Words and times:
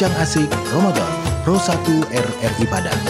Bincang 0.00 0.16
Asik 0.24 0.48
Ramadan 0.72 1.12
Pro 1.44 1.60
1 1.60 1.76
RRI 2.08 2.64
Padang. 2.72 3.00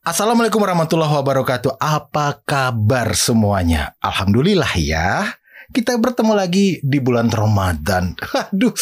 Assalamualaikum 0.00 0.56
warahmatullahi 0.56 1.12
wabarakatuh. 1.20 1.76
Apa 1.76 2.40
kabar 2.48 3.12
semuanya? 3.12 3.92
Alhamdulillah 4.00 4.72
ya. 4.80 5.36
Kita 5.68 6.00
bertemu 6.00 6.32
lagi 6.32 6.80
di 6.80 6.96
bulan 6.96 7.28
Ramadan. 7.28 8.16
Aduh, 8.48 8.72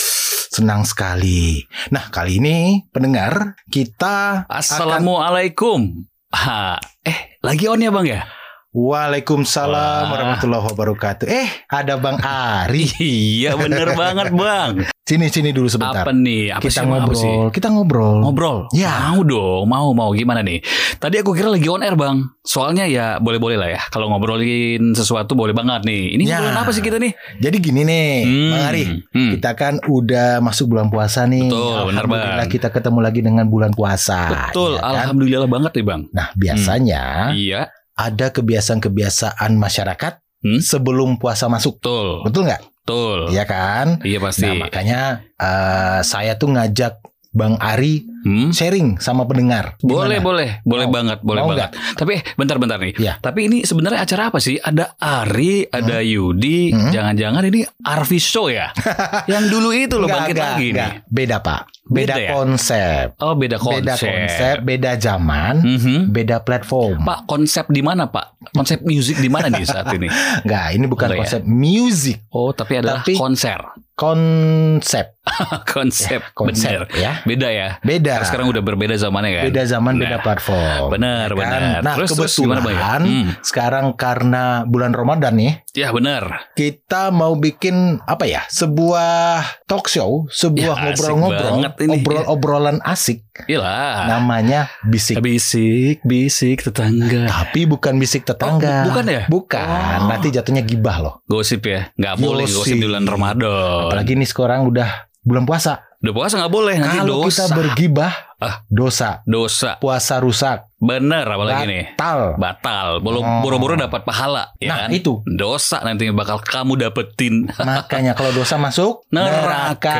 senang 0.46 0.86
sekali. 0.86 1.58
Nah, 1.90 2.06
kali 2.14 2.38
ini 2.38 2.86
pendengar 2.94 3.58
kita 3.66 4.46
akan 4.46 4.54
Assalamualaikum. 4.54 6.06
Ha, 6.30 6.78
eh, 7.02 7.42
lagi 7.42 7.66
on 7.66 7.82
ya 7.82 7.90
bang 7.90 8.06
ya? 8.06 8.37
Waalaikumsalam 8.78 9.74
Wah. 10.06 10.10
warahmatullahi 10.10 10.64
wabarakatuh. 10.70 11.26
Eh, 11.26 11.48
ada 11.66 11.98
Bang 11.98 12.22
Ari. 12.22 12.86
Iya 13.38 13.54
bener 13.54 13.94
banget 13.94 14.30
bang. 14.30 14.86
Sini 15.02 15.26
sini 15.26 15.50
dulu 15.50 15.66
sebentar. 15.66 16.04
Apa 16.04 16.12
nih? 16.12 16.52
Apa 16.52 16.62
kita 16.62 16.82
sih? 16.82 16.84
Apa 16.84 17.14
sih? 17.16 17.24
ngobrol. 17.24 17.48
Kita 17.48 17.66
ngobrol. 17.70 18.16
Ngobrol? 18.20 18.58
Ya. 18.70 19.08
Mau 19.08 19.24
dong, 19.24 19.64
mau 19.64 19.88
mau 19.90 20.10
gimana 20.12 20.44
nih? 20.44 20.60
Tadi 20.94 21.16
aku 21.16 21.32
kira 21.32 21.48
lagi 21.48 21.64
on 21.64 21.80
air 21.80 21.96
bang. 21.96 22.28
Soalnya 22.42 22.84
ya 22.84 23.16
boleh-boleh 23.16 23.56
lah 23.56 23.70
ya. 23.70 23.80
Kalau 23.88 24.12
ngobrolin 24.12 24.92
sesuatu 24.92 25.32
boleh 25.32 25.52
banget 25.52 25.82
nih. 25.82 26.14
Ini 26.14 26.22
Ya. 26.22 26.38
ngobrolin 26.38 26.58
apa 26.58 26.70
sih 26.70 26.82
kita 26.82 26.96
nih? 26.98 27.12
Jadi 27.40 27.56
gini 27.58 27.80
nih, 27.82 28.12
Hmm, 28.22 28.50
Bang 28.52 28.62
Ari. 28.68 28.82
hmm. 29.08 29.30
Kita 29.34 29.50
kan 29.54 29.74
udah 29.82 30.28
masuk 30.38 30.68
bulan 30.68 30.86
puasa 30.88 31.24
nih. 31.24 31.48
Betul, 31.48 31.72
benar, 31.88 32.04
Alhamdulillah 32.04 32.36
Bang. 32.44 32.52
kita 32.52 32.68
ketemu 32.68 32.98
lagi 33.00 33.20
dengan 33.22 33.44
bulan 33.46 33.72
puasa. 33.72 34.20
Betul, 34.52 34.76
ya 34.76 34.82
kan? 34.82 34.92
alhamdulillah 35.08 35.48
banget 35.48 35.72
nih 35.72 35.84
bang. 35.84 36.02
Nah, 36.10 36.28
biasanya 36.34 37.02
Iya, 37.32 37.60
ada 37.98 38.30
kebiasaan-kebiasaan 38.30 39.58
masyarakat 39.58 40.22
Hmm? 40.38 40.62
sebelum 40.62 41.18
puasa 41.18 41.50
masuk. 41.50 41.82
betul, 41.82 42.22
Betul 42.22 42.42
nggak? 42.46 42.62
betul. 42.62 43.18
Iya 43.28 43.42
kan? 43.42 43.98
Iya 44.00 44.22
pasti. 44.22 44.46
Nah, 44.46 44.54
makanya 44.64 45.00
eh, 45.34 46.00
saya 46.00 46.38
tuh 46.38 46.54
ngajak 46.54 47.02
Bang 47.34 47.58
Ari 47.60 48.07
Hmm? 48.20 48.50
sharing 48.50 48.98
sama 48.98 49.22
pendengar. 49.24 49.78
Boleh, 49.78 50.18
Gimana? 50.18 50.24
boleh, 50.24 50.50
boleh 50.62 50.86
Mau? 50.86 50.92
banget, 50.92 51.18
boleh 51.20 51.40
Mau 51.40 51.48
banget. 51.50 51.70
Tapi 51.94 52.12
eh, 52.14 52.22
bentar-bentar 52.34 52.78
nih. 52.78 52.94
Iya. 52.96 53.14
Tapi 53.16 53.40
ini 53.44 53.58
sebenarnya 53.62 54.02
acara 54.02 54.28
apa 54.28 54.38
sih? 54.38 54.56
Ada 54.56 54.98
Ari, 54.98 55.64
ada 55.64 55.98
Yudi, 56.00 56.70
Hmm. 56.70 56.90
jangan-jangan 56.90 57.42
ini 57.44 57.62
Arvi 57.80 58.18
Show 58.18 58.48
ya? 58.48 58.74
Yang 59.30 59.44
dulu 59.48 59.68
itu 59.70 59.94
loh 59.94 60.06
bangkit 60.06 60.34
nggak, 60.34 60.48
lagi 60.50 60.66
nggak. 60.70 60.90
nih. 60.90 61.06
Beda 61.06 61.36
Pak. 61.38 61.62
Beda, 61.88 62.04
Beda 62.04 62.14
ya? 62.18 62.30
konsep. 62.34 63.06
Oh 63.18 63.32
beda 63.32 63.56
konsep. 63.56 63.80
Beda 63.80 63.94
konsep, 63.96 64.56
beda 64.60 64.90
zaman, 64.98 65.54
Mhm. 65.58 65.98
beda 66.10 66.36
platform. 66.40 67.00
Pak 67.00 67.24
konsep 67.24 67.64
di 67.68 67.80
mana 67.80 68.04
Pak? 68.06 68.52
Konsep 68.52 68.82
musik 68.82 69.16
di 69.16 69.30
mana 69.32 69.48
nih 69.48 69.64
saat 69.64 69.88
ini? 69.92 70.04
Nggak, 70.44 70.66
ini 70.74 70.84
bukan 70.84 71.06
Enggak 71.06 71.16
ya? 71.16 71.22
konsep 71.24 71.42
music, 71.44 72.18
Oh 72.28 72.52
tapi 72.52 72.76
adalah 72.76 73.00
Tapi- 73.00 73.16
konser. 73.16 73.60
konsep. 73.98 75.17
konsep, 75.74 76.20
Konsep 76.32 76.88
bener. 76.88 76.96
ya. 76.96 77.12
Beda 77.22 77.48
ya. 77.48 77.68
Beda. 77.80 78.18
Karena 78.18 78.26
sekarang 78.26 78.46
udah 78.48 78.62
berbeda 78.62 78.94
zamannya 78.94 79.30
kan. 79.32 79.44
Beda 79.46 79.62
zaman, 79.64 79.92
Nah, 79.94 80.02
beda 80.02 80.16
platform. 80.18 80.86
Benar, 80.90 81.26
Ya 81.26 81.34
kan? 81.34 81.38
benar. 81.38 81.60
Nah, 81.80 81.94
terus, 81.94 82.10
terus 82.12 82.32
gimana 82.34 82.58
ya? 82.58 82.64
kebetulan 82.64 83.00
Hmm. 83.00 83.28
sekarang 83.40 83.86
karena 83.94 84.42
bulan 84.64 84.92
Ramadan 84.92 85.34
nih, 85.34 85.52
Ya 85.72 85.88
benar. 85.90 86.50
kita 86.52 87.10
mau 87.10 87.34
bikin 87.34 87.76
apa 88.02 88.24
ya? 88.24 88.42
Sebuah 88.48 89.38
talk 89.64 89.86
show, 89.86 90.26
sebuah 90.28 90.74
Ya, 90.74 90.82
ngobrol-ngobrol, 90.86 91.54
ini. 91.78 91.92
obrol-obrolan 91.94 92.78
asik. 92.80 93.24
Iyalah. 93.44 94.06
Namanya 94.08 94.66
bisik. 94.82 95.18
Bisik, 95.18 96.02
bisik 96.02 96.62
tetangga. 96.62 97.26
Tapi 97.26 97.64
bukan 97.64 97.94
bisik 97.96 98.22
tetangga. 98.22 98.82
Oh, 98.82 98.90
bukan 98.90 99.04
ya? 99.06 99.22
Bukan. 99.26 99.98
Oh. 100.00 100.08
Nanti 100.08 100.28
jatuhnya 100.28 100.60
gibah 100.60 100.98
loh. 100.98 101.14
Gosip 101.24 101.62
ya, 101.62 101.90
nggak 101.94 102.14
boleh 102.16 102.44
Gosip. 102.44 102.58
gosip 102.64 102.76
di 102.76 102.86
bulan 102.86 103.06
Ramadan. 103.06 103.86
Apalagi 103.86 104.12
nih 104.14 104.26
sekarang 104.26 104.64
udah 104.64 105.06
bulan 105.28 105.44
puasa. 105.44 105.84
Udah 106.00 106.14
puasa 106.14 106.34
nggak 106.40 106.52
boleh 106.52 106.74
nanti 106.80 106.96
Kalau 107.04 107.26
dosa. 107.26 107.44
kita 107.44 107.44
bergibah, 107.52 108.12
Ah. 108.38 108.62
dosa. 108.66 109.20
dosa. 109.24 109.76
Puasa 109.76 110.18
rusak. 110.18 110.70
Bener 110.78 111.26
apalagi 111.26 111.66
nih. 111.66 111.84
Batal. 111.92 112.38
Batal. 112.38 112.88
Boro- 112.98 113.18
Oh. 113.18 113.42
Boro-boro 113.42 113.74
dapat 113.74 114.02
pahala. 114.02 114.54
Ya 114.56 114.70
Nah, 114.70 114.78
kan? 114.86 114.94
itu. 114.94 115.26
Dosa 115.26 115.82
nanti 115.82 116.06
bakal 116.08 116.38
kamu 116.38 116.78
dapetin. 116.78 117.50
Makanya 117.58 118.14
kalau 118.14 118.30
dosa 118.30 118.54
masuk 118.54 119.02
Neraka. 119.10 119.98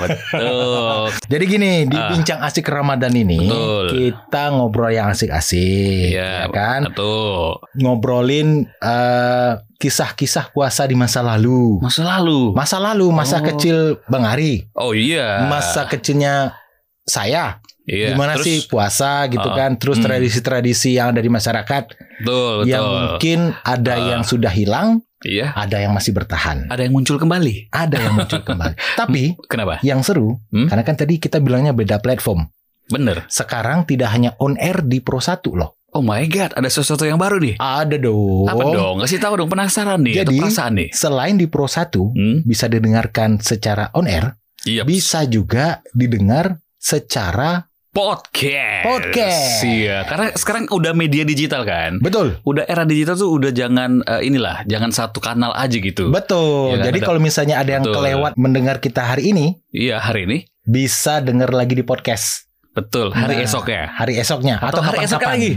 Betul. 0.00 1.08
Jadi 1.32 1.44
gini, 1.46 1.72
di 1.86 1.96
Ah. 1.96 2.08
bincang 2.08 2.40
asik 2.40 2.66
Ramadan 2.66 3.08
ini 3.10 3.40
Betul. 3.40 3.84
kita 3.90 4.52
ngobrol 4.52 4.90
yang 4.90 5.08
asik-asik, 5.08 6.12
Iya, 6.12 6.44
ya 6.44 6.48
kan? 6.48 6.86
Betul. 6.86 7.56
Ngobrolin 7.74 8.68
eh, 8.78 9.52
kisah-kisah 9.74 10.52
puasa 10.52 10.84
di 10.84 10.94
masa 10.94 11.20
lalu. 11.20 11.80
Masa 11.80 12.04
lalu. 12.06 12.52
Masa 12.52 12.76
lalu, 12.78 13.06
masa 13.10 13.40
Oh. 13.40 13.44
kecil 13.44 13.76
Bang 14.06 14.22
Ari, 14.22 14.68
Oh 14.74 14.92
iya. 14.92 15.48
masa 15.48 15.84
kecilnya 15.84 16.54
saya. 17.02 17.58
Iya. 17.82 18.14
Gimana 18.14 18.38
Terus- 18.38 18.46
sih 18.46 18.58
puasa 18.66 19.26
gitu 19.26 19.42
Ah, 19.44 19.56
kan? 19.58 19.74
Terus 19.74 19.98
hmm. 19.98 20.06
tradisi-tradisi 20.06 20.94
yang 20.94 21.10
ada 21.10 21.18
di 21.18 21.26
masyarakat 21.26 21.84
Betul, 22.22 22.62
betul. 22.62 22.70
yang 22.70 22.84
mungkin 22.86 23.38
ada 23.60 23.92
Ah. 23.92 24.06
yang 24.14 24.22
sudah 24.22 24.48
hilang, 24.48 25.02
Iya. 25.20 25.50
ada 25.52 25.82
yang 25.82 25.90
masih 25.90 26.14
bertahan, 26.14 26.70
Ada 26.70 26.86
yang 26.86 26.94
muncul 26.94 27.18
kembali. 27.18 27.74
ada 27.74 27.96
yang 27.98 28.14
muncul 28.14 28.38
kembali. 28.40 28.74
Tapi 29.02 29.34
Kenapa? 29.50 29.82
yang 29.82 29.98
seru, 30.00 30.38
Hmm? 30.48 30.70
karena 30.70 30.82
kan 30.82 30.94
tadi 30.94 31.18
kita 31.18 31.38
bilangnya 31.38 31.74
beda 31.74 31.98
platform. 31.98 32.46
Bener. 32.86 33.26
Sekarang 33.26 33.82
tidak 33.82 34.14
hanya 34.14 34.38
on 34.38 34.54
air 34.58 34.78
di 34.80 35.02
Pro 35.02 35.18
1 35.18 35.50
loh. 35.52 35.82
Oh 35.92 36.00
my 36.00 36.22
god, 36.24 36.54
ada 36.54 36.70
sesuatu 36.70 37.02
yang 37.02 37.18
baru 37.18 37.36
nih. 37.36 37.58
Ada 37.58 37.98
dong. 37.98 38.46
Apa 38.46 38.62
dong? 38.64 38.96
Kasih 39.02 39.18
tahu 39.18 39.36
dong 39.36 39.50
penasaran 39.50 40.00
nih. 40.00 40.22
Jadi- 40.22 40.38
perasaan 40.38 40.72
nih. 40.78 40.88
Selain 40.88 41.34
di 41.34 41.50
Pro 41.50 41.66
1 41.66 42.14
Hmm? 42.14 42.46
bisa 42.46 42.64
didengarkan 42.64 43.36
secara 43.38 43.90
on 43.92 44.06
air, 44.06 44.38
Iya. 44.62 44.86
bisa 44.86 45.26
juga 45.26 45.82
didengar 45.92 46.61
secara 46.82 47.70
Podcast. 47.92 48.88
Podcast. 48.88 49.60
Iya, 49.68 50.08
karena 50.08 50.32
sekarang 50.32 50.64
udah 50.72 50.96
media 50.96 51.28
digital 51.28 51.60
kan. 51.68 52.00
betul. 52.00 52.40
Udah 52.40 52.64
era 52.64 52.88
digital 52.88 53.20
tuh 53.20 53.36
udah 53.36 53.52
jangan 53.52 54.00
eh, 54.00 54.24
inilah, 54.24 54.64
jangan 54.64 54.88
satu 54.88 55.20
kanal 55.20 55.52
aja 55.52 55.76
gitu. 55.76 56.08
Betul. 56.08 56.80
Kan, 56.80 56.88
Jadi 56.88 56.98
kalau 57.04 57.20
misalnya 57.20 57.60
ada 57.60 57.76
yang 57.76 57.84
Betul. 57.84 58.00
kelewat 58.00 58.32
mendengar 58.40 58.80
kita 58.80 59.04
hari 59.04 59.36
ini, 59.36 59.60
Iya, 59.76 60.00
hari 60.00 60.24
ini. 60.24 60.48
bisa 60.64 61.20
dengar 61.20 61.52
lagi 61.52 61.76
di 61.76 61.84
podcast 61.84 62.48
Betul, 62.72 63.12
hari 63.12 63.36
Nah, 63.36 63.44
esoknya. 63.44 63.92
hari 63.92 64.16
esoknya 64.16 64.56
atau, 64.56 64.80
hari 64.80 65.04
esok 65.04 65.20
kapan-kapan 65.20 65.36
lagi. 65.36 65.52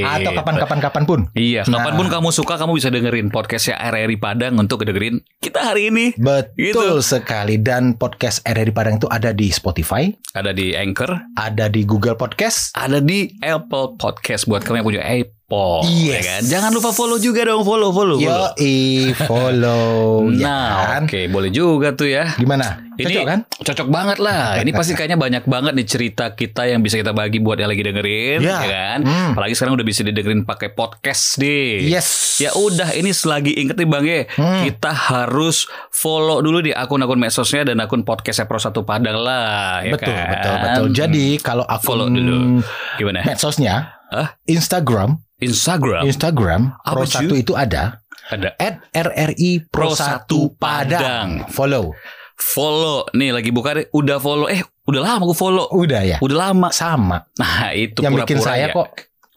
atau 0.00 0.22
Gitu. 0.22 0.38
kapan-kapan 0.38 0.78
kapan 0.78 1.02
pun. 1.02 1.20
Iya, 1.32 1.66
Nah. 1.66 1.82
kapan 1.82 1.94
pun 1.98 2.06
kamu 2.06 2.28
suka 2.30 2.54
kamu 2.56 2.72
bisa 2.78 2.88
dengerin 2.88 3.26
podcastnya 3.28 3.74
RRI 3.76 4.16
Padang 4.16 4.54
untuk 4.54 4.82
dengerin 4.82 5.18
kita 5.38 5.66
hari 5.66 5.90
ini. 5.90 6.14
Betul 6.14 6.54
Gitu. 6.54 7.02
sekali 7.02 7.58
dan 7.58 7.94
podcast 7.94 8.46
RRI 8.46 8.70
Padang 8.70 8.96
itu 8.96 9.10
ada 9.10 9.30
di 9.30 9.50
Spotify, 9.50 10.14
Ada 10.30 10.54
di 10.54 10.70
Anchor, 10.72 11.10
ada 11.34 11.66
di 11.66 11.82
Google 11.82 12.14
Podcast, 12.14 12.70
ada 12.72 13.02
di 13.02 13.34
Apple 13.40 13.98
Podcast 13.98 14.46
buat 14.46 14.62
kamu 14.62 14.78
yang 14.78 14.86
punya 14.86 15.02
Apple. 15.02 15.39
Yes. 15.82 16.06
ya 16.06 16.20
kan? 16.22 16.40
Jangan 16.46 16.70
lupa 16.70 16.90
follow 16.90 17.16
juga 17.16 17.42
dong, 17.42 17.62
follow, 17.62 17.90
follow, 17.90 18.16
follow. 18.16 18.54
Yo, 18.54 18.54
follow, 19.20 20.28
ya 20.34 20.46
Nah, 20.46 20.70
kan? 20.88 21.02
oke, 21.04 21.20
boleh 21.26 21.50
juga 21.50 21.90
tuh 21.90 22.06
ya. 22.06 22.34
Gimana? 22.34 22.86
Ini 22.94 23.02
Cocok 23.02 23.24
kan? 23.24 23.38
Cocok 23.58 23.88
banget 23.88 24.18
lah. 24.18 24.54
Ini 24.62 24.70
pasti 24.70 24.92
kayaknya 24.92 25.16
banyak 25.16 25.44
banget 25.44 25.72
nih 25.72 25.86
cerita 25.86 26.24
kita 26.30 26.66
yang 26.66 26.80
bisa 26.80 26.94
kita 26.94 27.10
bagi 27.10 27.38
buat 27.38 27.56
yang 27.56 27.66
lagi 27.66 27.80
dengerin, 27.80 28.38
Ya. 28.40 28.60
ya 28.60 28.68
kan? 28.68 28.98
Hmm. 29.02 29.30
Apalagi 29.32 29.54
sekarang 29.54 29.74
udah 29.74 29.82
bisa 29.82 30.00
didengerin 30.02 30.44
pakai 30.44 30.70
podcast 30.70 31.36
nih. 31.36 31.88
Yes. 31.88 32.38
Ya 32.38 32.52
udah, 32.52 32.92
ini 32.92 33.10
selagi 33.10 33.52
inget 33.52 33.74
nih 33.74 33.84
Bang 33.84 34.04
ya, 34.04 34.28
Hmm. 34.30 34.62
kita 34.64 34.92
harus 34.92 35.64
follow 35.90 36.40
dulu 36.40 36.60
di 36.60 36.70
akun-akun 36.70 37.18
medsosnya 37.18 37.64
dan 37.64 37.78
akun 37.78 38.00
podcastnya 38.00 38.44
Pro 38.44 38.56
1 38.56 38.70
Padang 38.80 39.18
lah, 39.18 39.82
ya 39.82 39.92
betul, 39.92 40.12
kan? 40.12 40.28
betul, 40.30 40.54
betul. 40.58 40.86
Jadi 40.94 41.26
kalau 41.38 41.64
akun 41.64 41.82
Follow 41.82 42.06
dulu. 42.06 42.62
Gimana? 42.96 43.24
medsosnya, 43.24 43.98
Hah? 44.08 44.36
Instagram, 44.44 45.18
Instagram 45.40 46.04
Instagram 46.06 46.60
Pro 46.84 47.04
Apa, 47.04 47.24
1 47.24 47.32
itu 47.36 47.52
ada 47.56 48.00
ada 48.30 48.54
at 48.62 48.86
RRI 48.94 49.66
Pro 49.66 49.90
Pro 49.90 49.98
1 49.98 50.28
1 50.28 50.54
Padang. 50.54 50.54
Padang. 50.56 51.28
Follow. 51.50 51.84
follow. 52.40 53.04
Nih 53.12 53.36
lagi 53.36 53.50
buka 53.52 53.76
deh, 53.76 53.86
udah 53.92 54.16
follow. 54.16 54.46
Eh, 54.48 54.64
udah 54.88 55.00
lama 55.02 55.22
gue 55.28 55.36
follow. 55.36 55.66
Udah 55.76 56.02
ya. 56.06 56.16
Udah 56.24 56.48
lama. 56.48 56.68
Sama. 56.72 57.26
Nah, 57.36 57.74
itu 57.76 58.00
yang 58.00 58.16
bikin 58.16 58.40
pura-pura 58.40 58.48
saya 58.48 58.66
ya. 58.70 58.74
kok. 58.74 58.88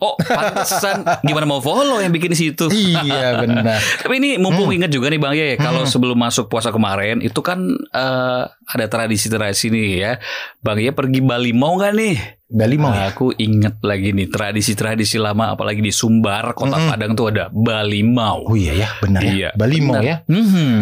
Oh, 0.04 0.20
pantesan 0.20 1.00
gimana 1.22 1.46
mau 1.46 1.58
follow 1.58 1.98
yang 1.98 2.12
bikin 2.12 2.30
di 2.30 2.40
situ. 2.42 2.68
iya 2.68 3.32
benar. 3.42 3.80
Tapi 3.80 4.14
ini 4.14 4.36
mumpung 4.36 4.68
Hmm. 4.68 4.78
ingat 4.78 4.92
juga 4.92 5.08
nih 5.08 5.18
Bang 5.18 5.32
Ye, 5.32 5.56
kalau 5.56 5.84
sebelum 5.86 6.16
masuk 6.16 6.46
puasa 6.46 6.70
kemarin 6.70 7.20
itu 7.20 7.40
kan 7.40 7.64
eh, 7.90 8.44
ada 8.46 8.86
tradisi-tradisi 8.86 9.70
nih 9.70 9.88
ya. 9.96 10.12
Bang 10.60 10.78
Ye 10.78 10.92
pergi 10.92 11.20
Bali 11.20 11.52
mau 11.52 11.74
nggak 11.74 11.94
nih? 11.94 12.16
Bali 12.46 12.76
mau 12.76 12.92
ya? 12.92 13.10
Aku 13.10 13.34
inget 13.34 13.82
lagi 13.82 14.12
nih 14.12 14.28
tradisi-tradisi 14.28 15.18
lama 15.18 15.50
apalagi 15.50 15.80
di 15.80 15.90
Sumbar, 15.90 16.52
Kota 16.52 16.76
Mm-mm. 16.76 16.86
Padang 16.88 17.12
tuh 17.14 17.26
ada 17.28 17.48
Bali 17.50 18.04
mau. 18.04 18.44
Oh 18.44 18.54
iya 18.54 18.78
ya, 18.78 18.90
benar 19.00 19.22
ya. 19.22 19.32
Iya, 19.32 19.50
Bali 19.54 19.78
mau 19.80 19.98
ya. 19.98 20.22
Mhm. 20.28 20.74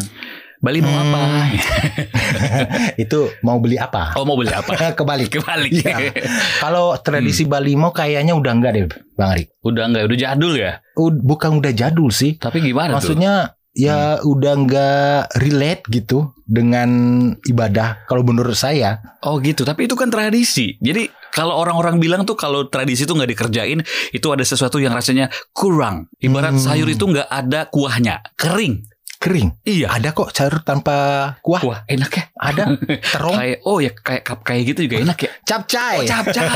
Bali 0.62 0.78
mau 0.78 0.94
Hmm. 0.94 1.04
apa? 1.10 1.22
itu 3.04 3.20
mau 3.42 3.58
beli 3.58 3.76
apa? 3.76 4.14
Oh 4.14 4.24
mau 4.24 4.38
beli 4.38 4.54
apa? 4.54 4.72
Kebalik. 4.98 5.30
Kebalik. 5.32 5.72
Iya. 5.74 6.14
Kalau 6.60 6.94
tradisi 6.96 7.44
Bali 7.44 7.74
mau 7.74 7.90
kayaknya 7.90 8.32
udah 8.32 8.52
enggak 8.52 8.72
deh, 8.72 8.86
Bang 9.14 9.34
Ari. 9.34 9.50
Udah 9.62 9.90
enggak, 9.90 10.06
udah 10.06 10.18
jadul 10.20 10.54
ya. 10.54 10.78
Ud- 10.94 11.22
Bukan 11.22 11.58
udah 11.58 11.72
jadul 11.72 12.10
sih. 12.10 12.38
Tapi 12.38 12.62
gimana 12.62 12.94
tuh? 12.94 13.10
Maksudnya 13.12 13.34
ya 13.72 14.20
udah 14.20 14.54
nggak 14.60 15.16
relate 15.40 15.88
gitu 15.90 16.30
dengan 16.44 16.90
ibadah 17.42 18.04
kalau 18.04 18.22
menurut 18.22 18.54
saya. 18.54 19.00
Oh 19.22 19.40
gitu, 19.40 19.64
tapi 19.64 19.88
itu 19.88 19.96
kan 19.96 20.12
tradisi. 20.12 20.76
Jadi 20.78 21.08
kalau 21.32 21.56
orang-orang 21.56 21.96
bilang 21.96 22.22
tuh 22.22 22.36
kalau 22.36 22.68
tradisi 22.68 23.08
itu 23.08 23.16
nggak 23.16 23.32
dikerjain, 23.32 23.80
itu 24.12 24.28
ada 24.28 24.44
sesuatu 24.44 24.78
yang 24.78 24.92
rasanya 24.92 25.26
kurang. 25.50 26.12
Ibarat 26.20 26.54
Hmm. 26.54 26.62
sayur 26.62 26.86
itu 26.86 27.02
nggak 27.02 27.26
ada 27.26 27.66
kuahnya, 27.66 28.20
kering. 28.36 28.91
Kering. 29.22 29.54
Iya. 29.62 29.94
Ada 29.94 30.12
kok 30.12 30.34
sayur 30.34 30.66
tanpa 30.66 30.98
kuah. 31.40 31.62
Wah 31.62 31.80
enak 31.86 32.10
ya. 32.10 32.24
Ada. 32.34 32.64
Terong. 33.14 33.38
Kayak 33.38 33.58
oh 33.64 33.78
ya 33.78 33.92
kayak 33.94 34.24
kap 34.24 34.40
kayak 34.42 34.62
gitu 34.68 34.90
juga 34.90 34.98
enak 35.00 35.18
ya. 35.20 35.30
Capcay. 35.46 35.96
Oh 35.96 36.04
capcay. 36.04 36.50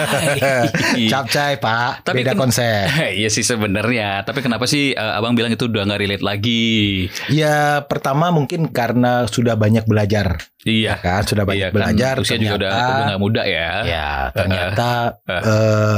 Capcay 1.05 1.51
pak. 1.63 2.01
Tapi 2.01 2.15
Beda 2.19 2.33
ken- 2.33 2.41
konsep. 2.41 2.89
Iya 3.15 3.29
sih 3.29 3.41
sebenarnya. 3.41 4.25
Tapi 4.25 4.41
kenapa 4.41 4.65
sih 4.65 4.91
eh, 4.91 5.13
abang 5.13 5.33
bilang 5.33 5.53
itu 5.53 5.69
udah 5.69 5.85
nggak 5.85 6.01
relate 6.01 6.25
lagi? 6.25 7.05
Ya 7.29 7.85
pertama 7.85 8.29
mungkin 8.29 8.69
karena 8.69 9.25
sudah 9.25 9.53
banyak 9.53 9.85
belajar. 9.85 10.41
Iya. 10.65 10.97
Kan 10.97 11.21
sudah 11.23 11.45
banyak 11.45 11.69
Iya 11.69 11.69
kan, 11.69 11.77
belajar. 11.77 12.13
usia 12.17 12.35
juga 12.35 12.57
udah 12.57 12.69
ternyata- 12.71 12.89
udah 12.89 13.05
nggak 13.05 13.21
muda 13.21 13.41
ya. 13.45 13.69
Ya 13.85 14.07
ternyata 14.31 14.89
Eh. 15.21 15.37
eh, 15.37 15.97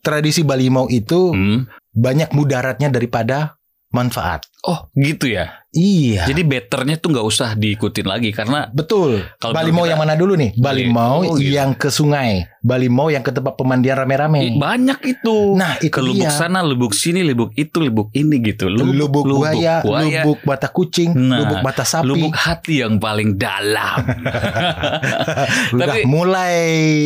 tradisi 0.00 0.42
Balimau 0.42 0.86
itu 0.88 1.30
Hmm. 1.30 1.70
banyak 1.90 2.30
mudaratnya 2.32 2.90
daripada 2.90 3.54
manfaat. 3.88 4.44
Oh 4.62 4.90
gitu 4.92 5.30
ya. 5.30 5.62
Iya. 5.70 6.24
Jadi 6.24 6.42
betternya 6.42 6.96
tuh 6.96 7.12
nggak 7.12 7.26
usah 7.26 7.52
diikutin 7.52 8.04
lagi 8.04 8.32
karena 8.32 8.66
Betul. 8.70 9.20
Kalau 9.36 9.52
Balimau 9.52 9.84
kita- 9.84 9.90
yang 9.90 10.00
mana 10.00 10.14
dulu 10.14 10.32
nih? 10.32 10.50
Balimau 10.54 11.20
Oh, 11.20 11.36
gitu. 11.36 11.44
yang 11.46 11.72
ke 11.72 11.88
sungai. 11.88 12.48
Balimau 12.58 13.06
yang 13.06 13.20
ke 13.20 13.30
tempat 13.30 13.52
pemandian 13.54 13.96
rame-rame. 13.96 14.56
banyak 14.56 14.96
itu. 15.06 15.54
Nah, 15.54 15.76
itu 15.78 15.88
ke 15.90 16.00
lubuk 16.00 16.24
dia. 16.24 16.32
sana, 16.32 16.60
lubuk 16.60 16.92
sini, 16.92 17.20
lubuk 17.22 17.52
itu, 17.54 17.78
lubuk 17.78 18.08
ini 18.12 18.40
gitu. 18.42 18.66
Lubuk, 18.66 19.24
buaya, 19.24 19.80
buaya, 19.80 20.24
lubuk 20.24 20.40
mata 20.42 20.68
kucing, 20.68 21.12
Nah, 21.12 21.38
lubuk 21.38 21.60
mata 21.60 21.84
sapi. 21.84 22.04
lubuk 22.06 22.32
hati 22.34 22.80
yang 22.80 22.96
paling 22.96 23.36
dalam. 23.36 24.02
Udah 25.74 25.86
Tapi 25.86 26.00
mulai 26.04 26.56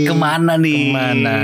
ke 0.04 0.14
mana 0.14 0.54
nih? 0.56 0.78
Ke 0.78 0.92
mana? 0.92 1.34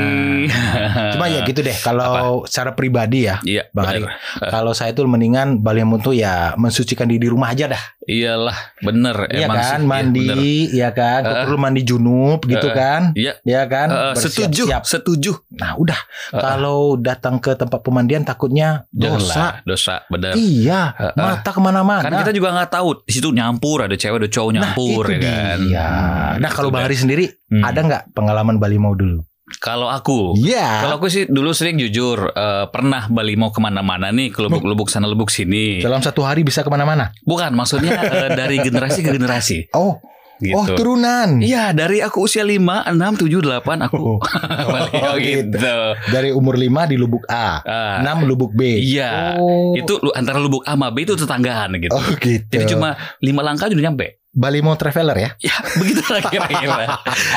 Cuma 1.14 1.26
ya 1.26 1.42
gitu 1.42 1.60
deh 1.60 1.74
kalau 1.76 2.44
secara 2.44 2.72
pribadi 2.72 3.26
ya. 3.26 3.42
Iya, 3.42 3.66
Bang 3.70 3.90
bener. 3.90 4.14
Kalau 4.40 4.70
saya 4.72 4.92
tuh 4.92 5.04
mendingan 5.04 5.58
Balimau 5.58 5.98
tuh 5.98 6.14
ya 6.14 6.54
mensucikan 6.54 7.04
diri 7.04 7.17
di 7.18 7.26
rumah 7.26 7.50
aja 7.50 7.68
dah. 7.68 7.82
Iyalah, 8.00 8.56
bener. 8.80 9.28
Iya 9.28 9.44
emang 9.44 9.56
kan, 9.56 9.66
sih, 9.68 9.76
iya, 9.76 9.84
mandi, 9.84 10.20
bener. 10.22 10.36
ya 10.72 10.88
kan, 10.90 11.20
Eh. 11.20 11.34
perlu 11.44 11.56
mandi 11.56 11.82
junub 11.82 12.40
gitu 12.42 12.68
kan, 12.70 13.12
Iya, 13.12 13.32
ya 13.42 13.62
kan, 13.64 13.88
eh, 13.88 14.14
setuju, 14.14 14.64
bersiap-siap. 14.64 14.82
setuju. 14.82 15.32
Nah 15.52 15.76
udah, 15.76 16.00
Eh, 16.28 16.38
kalau 16.38 16.78
datang 16.96 17.36
ke 17.36 17.52
tempat 17.52 17.80
pemandian 17.80 18.22
takutnya 18.22 18.88
dosa. 18.88 19.60
Dosa, 19.62 20.08
bener. 20.08 20.32
Iya, 20.34 20.94
eh. 20.94 21.12
mata 21.14 21.50
ke 21.50 21.58
mana-mana. 21.58 22.00
Kan 22.00 22.16
kita 22.16 22.32
juga 22.32 22.48
nggak 22.50 22.70
tahu 22.70 22.88
di 23.02 23.12
situ 23.12 23.28
nyampur 23.28 23.82
ada 23.82 23.92
cewek 23.92 24.18
ada 24.18 24.30
cowok 24.30 24.50
nyampur 24.52 25.02
nah, 25.04 25.10
ya 25.10 25.18
itu 25.18 25.26
kan. 25.26 25.58
dia. 25.60 25.84
Hmm, 25.84 26.32
Nah 26.38 26.48
itu 26.48 26.56
kalau 26.56 26.70
Bang 26.70 26.80
deh. 26.80 26.88
Ari 26.88 26.96
sendiri 26.96 27.24
Hmm. 27.46 27.60
ada 27.62 27.80
nggak 27.80 28.02
pengalaman 28.12 28.56
Balimau 28.56 28.92
dulu? 28.92 29.20
Kalau 29.58 29.88
aku, 29.88 30.36
Iya. 30.36 30.84
kalau 30.84 31.00
aku 31.00 31.08
sih 31.08 31.24
dulu 31.24 31.50
sering 31.50 31.76
jujur 31.76 32.28
eh, 32.28 32.64
pernah 32.68 33.08
Bali 33.08 33.34
mau 33.34 33.48
ke 33.48 33.58
mana-mana 33.58 34.12
nih 34.12 34.28
ke 34.28 34.38
lubuk-lubuk 34.38 34.86
sana 34.86 35.08
lubuk 35.08 35.28
sini. 35.28 35.80
Dalam 35.80 35.98
satu 35.98 36.22
hari 36.22 36.44
bisa 36.44 36.60
ke 36.60 36.68
mana-mana. 36.68 37.10
Bukan, 37.24 37.56
maksudnya 37.56 37.96
eh, 37.98 38.30
dari 38.40 38.60
generasi 38.60 39.00
ke 39.00 39.10
generasi. 39.10 39.72
Oh, 39.72 39.98
Gitu. 40.38 40.54
oh 40.54 40.70
turunan. 40.70 41.42
Iya, 41.42 41.74
dari 41.74 41.98
aku 41.98 42.22
usia 42.22 42.46
5, 42.46 42.86
6, 42.86 42.94
7, 42.94 43.42
8 43.42 43.58
aku 43.82 43.98
Oh. 43.98 44.18
Bali, 44.70 44.90
oh, 44.94 45.16
gitu. 45.18 45.76
Dari 46.14 46.30
umur 46.30 46.54
5 46.54 46.86
di 46.86 46.94
lubuk 46.94 47.26
A, 47.26 47.58
Ah, 47.66 47.98
6 48.06 48.22
lubuk 48.22 48.54
B. 48.54 48.78
Iya. 48.78 49.34
Oh. 49.34 49.74
Itu 49.74 49.98
antara 50.14 50.38
lubuk 50.38 50.62
A 50.62 50.78
sama 50.78 50.94
B 50.94 51.02
itu 51.02 51.18
tetanggaan 51.18 51.74
gitu. 51.82 51.90
Oh 51.90 52.06
gitu. 52.22 52.46
Jadi 52.54 52.70
cuma 52.70 52.94
lima 53.18 53.42
langkah 53.42 53.66
udah 53.66 53.82
nyampe. 53.82 54.22
Balimau 54.30 54.76
traveler 54.76 55.16
ya. 55.16 55.30
Ya 55.42 55.56
begitu 55.80 56.04
lah 56.04 56.20
kira-kira. 56.22 56.84